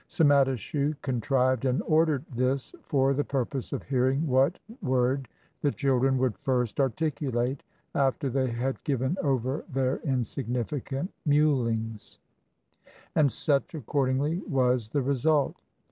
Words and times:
Psanamitichus 0.09 0.95
contrived 1.03 1.63
and 1.63 1.83
ordered 1.83 2.25
this 2.35 2.73
for 2.81 3.13
the 3.13 3.23
pur 3.23 3.45
pose 3.45 3.71
of 3.71 3.83
hearing 3.83 4.25
what 4.25 4.57
,word 4.83 5.27
the 5.61 5.69
children 5.69 6.17
would 6.17 6.35
first 6.39 6.79
articulate, 6.79 7.61
after 7.93 8.27
they 8.27 8.49
had 8.49 8.83
given 8.83 9.15
over 9.21 9.63
their 9.71 9.97
insignificant 9.97 11.13
mewlings; 11.23 12.17
and 13.13 13.31
such 13.31 13.75
accordingly 13.75 14.41
was 14.47 14.89
the 14.89 15.03
result. 15.03 15.55